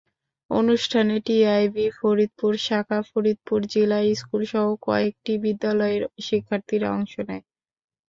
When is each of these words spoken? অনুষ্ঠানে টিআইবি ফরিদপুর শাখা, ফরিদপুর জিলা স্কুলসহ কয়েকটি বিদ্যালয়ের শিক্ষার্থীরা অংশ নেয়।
অনুষ্ঠানে 0.51 1.15
টিআইবি 1.25 1.85
ফরিদপুর 1.97 2.53
শাখা, 2.67 2.99
ফরিদপুর 3.09 3.59
জিলা 3.71 3.99
স্কুলসহ 4.13 4.65
কয়েকটি 4.87 5.33
বিদ্যালয়ের 5.43 6.03
শিক্ষার্থীরা 6.27 6.87
অংশ 6.97 7.13
নেয়। 7.27 7.43